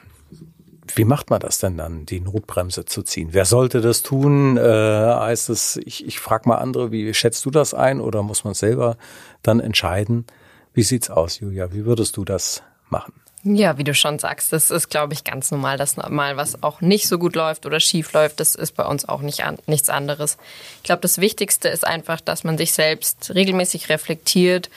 [0.98, 3.28] wie macht man das denn dann, die Notbremse zu ziehen?
[3.30, 4.56] Wer sollte das tun?
[4.56, 8.44] Äh, heißt es, ich, ich frage mal andere, wie schätzt du das ein oder muss
[8.44, 8.96] man selber
[9.42, 10.26] dann entscheiden?
[10.74, 11.72] Wie sieht's aus, Julia?
[11.72, 13.14] Wie würdest du das machen?
[13.44, 16.80] Ja, wie du schon sagst, das ist, glaube ich, ganz normal, dass mal was auch
[16.80, 18.40] nicht so gut läuft oder schief läuft.
[18.40, 20.37] Das ist bei uns auch nicht an, nichts anderes.
[20.78, 24.70] Ich glaube, das Wichtigste ist einfach, dass man sich selbst regelmäßig reflektiert,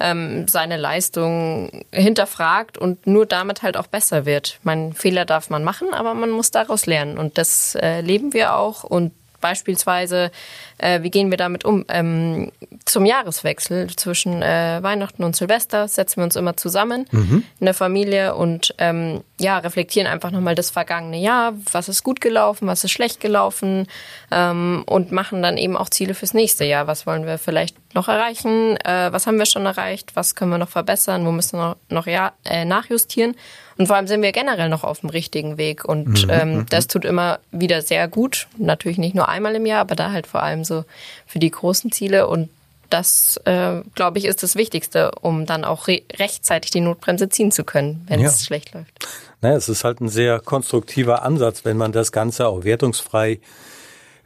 [0.00, 4.58] ähm, seine Leistung hinterfragt und nur damit halt auch besser wird.
[4.62, 8.54] Mein Fehler darf man machen, aber man muss daraus lernen und das äh, leben wir
[8.54, 10.32] auch und Beispielsweise,
[10.78, 11.84] äh, wie gehen wir damit um?
[11.88, 12.50] Ähm,
[12.84, 17.44] zum Jahreswechsel zwischen äh, Weihnachten und Silvester setzen wir uns immer zusammen mhm.
[17.60, 22.20] in der Familie und ähm, ja, reflektieren einfach nochmal das vergangene Jahr, was ist gut
[22.20, 23.86] gelaufen, was ist schlecht gelaufen
[24.32, 26.88] ähm, und machen dann eben auch Ziele fürs nächste Jahr.
[26.88, 28.76] Was wollen wir vielleicht noch erreichen?
[28.76, 30.12] Äh, was haben wir schon erreicht?
[30.14, 31.26] Was können wir noch verbessern?
[31.26, 33.34] Wo müssen wir noch, noch ja, äh, nachjustieren?
[33.76, 35.84] Und vor allem sind wir generell noch auf dem richtigen Weg.
[35.84, 36.30] Und mhm.
[36.30, 36.66] ähm, mhm.
[36.70, 38.46] das tut immer wieder sehr gut.
[38.56, 40.84] Natürlich nicht nur einmal im Jahr, aber da halt vor allem so
[41.26, 42.28] für die großen Ziele.
[42.28, 42.50] Und
[42.88, 47.50] das, äh, glaube ich, ist das Wichtigste, um dann auch re rechtzeitig die Notbremse ziehen
[47.50, 48.28] zu können, wenn ja.
[48.28, 49.08] es schlecht läuft.
[49.40, 53.40] Naja, es ist halt ein sehr konstruktiver Ansatz, wenn man das Ganze auch wertungsfrei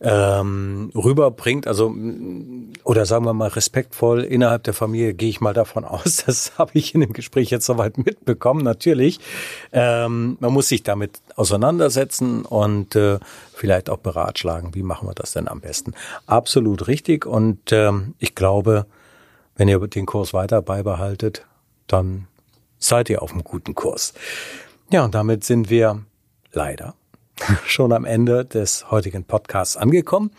[0.02, 1.94] ähm, rüberbringt, also
[2.84, 6.72] oder sagen wir mal respektvoll innerhalb der Familie, gehe ich mal davon aus, das habe
[6.74, 9.20] ich in dem Gespräch jetzt soweit mitbekommen, natürlich.
[9.72, 13.18] Ähm, man muss sich damit auseinandersetzen und äh,
[13.54, 15.94] vielleicht auch beratschlagen, wie machen wir das denn am besten.
[16.26, 18.86] Absolut richtig und ähm, ich glaube,
[19.54, 21.46] wenn ihr den Kurs weiter beibehaltet,
[21.86, 22.26] dann
[22.78, 24.14] seid ihr auf einem guten Kurs.
[24.90, 26.02] Ja, und damit sind wir
[26.52, 26.94] leider
[27.66, 30.30] schon am Ende des heutigen Podcasts angekommen.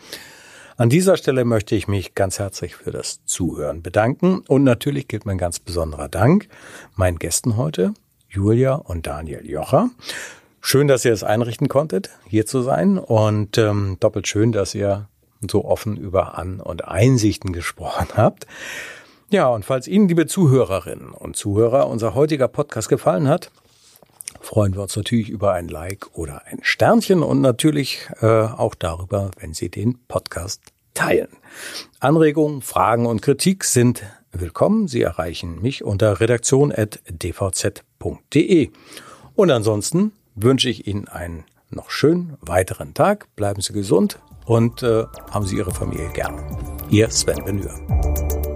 [0.76, 5.24] An dieser Stelle möchte ich mich ganz herzlich für das Zuhören bedanken und natürlich gilt
[5.24, 6.48] mein ganz besonderer Dank
[6.96, 7.94] meinen Gästen heute,
[8.28, 9.90] Julia und Daniel Jocher.
[10.60, 15.08] Schön, dass ihr es einrichten konntet, hier zu sein und ähm, doppelt schön, dass ihr
[15.48, 18.46] so offen über An- und Einsichten gesprochen habt.
[19.30, 23.50] Ja, und falls Ihnen, liebe Zuhörerinnen und Zuhörer, unser heutiger Podcast gefallen hat,
[24.44, 29.30] freuen wir uns natürlich über ein Like oder ein Sternchen und natürlich äh, auch darüber,
[29.38, 30.60] wenn Sie den Podcast
[30.92, 31.28] teilen.
[31.98, 34.86] Anregungen, Fragen und Kritik sind willkommen.
[34.86, 38.70] Sie erreichen mich unter redaktion.dvz.de.
[39.34, 43.34] Und ansonsten wünsche ich Ihnen einen noch schönen weiteren Tag.
[43.34, 46.38] Bleiben Sie gesund und äh, haben Sie Ihre Familie gern.
[46.90, 48.53] Ihr Sven Benür.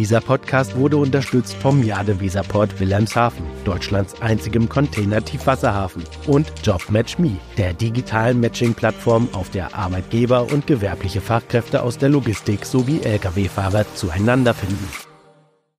[0.00, 9.28] Dieser Podcast wurde unterstützt vom Jade-Weserport Wilhelmshaven, Deutschlands einzigem Container-Tiefwasserhafen, und JobMatchMe, der digitalen Matching-Plattform,
[9.32, 15.09] auf der Arbeitgeber und gewerbliche Fachkräfte aus der Logistik sowie Lkw-Fahrer zueinander finden.